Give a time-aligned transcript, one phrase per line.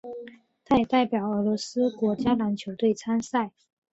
[0.65, 3.51] 他也代表俄罗斯国家篮球队参赛。